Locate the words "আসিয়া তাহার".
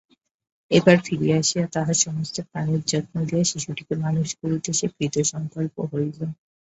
1.41-1.97